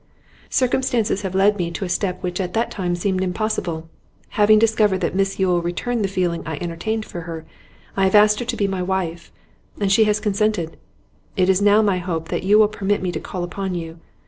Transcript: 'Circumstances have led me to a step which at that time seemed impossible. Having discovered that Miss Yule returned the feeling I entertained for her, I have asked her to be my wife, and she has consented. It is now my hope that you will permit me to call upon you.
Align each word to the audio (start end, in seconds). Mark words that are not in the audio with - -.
'Circumstances 0.49 1.21
have 1.21 1.35
led 1.35 1.57
me 1.59 1.69
to 1.69 1.85
a 1.85 1.87
step 1.87 2.23
which 2.23 2.41
at 2.41 2.55
that 2.55 2.71
time 2.71 2.95
seemed 2.95 3.21
impossible. 3.21 3.87
Having 4.29 4.57
discovered 4.57 4.99
that 4.99 5.13
Miss 5.13 5.37
Yule 5.37 5.61
returned 5.61 6.03
the 6.03 6.07
feeling 6.07 6.41
I 6.43 6.57
entertained 6.59 7.05
for 7.05 7.21
her, 7.29 7.45
I 7.95 8.05
have 8.05 8.15
asked 8.15 8.39
her 8.39 8.45
to 8.45 8.57
be 8.57 8.67
my 8.67 8.81
wife, 8.81 9.31
and 9.79 9.91
she 9.91 10.05
has 10.05 10.19
consented. 10.19 10.75
It 11.37 11.49
is 11.49 11.61
now 11.61 11.83
my 11.83 11.99
hope 11.99 12.29
that 12.29 12.41
you 12.41 12.57
will 12.57 12.67
permit 12.67 13.03
me 13.03 13.11
to 13.11 13.19
call 13.19 13.43
upon 13.43 13.75
you. 13.75 13.99